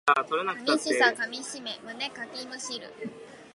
[0.65, 2.91] 寂しさかみしめ胸かきむしる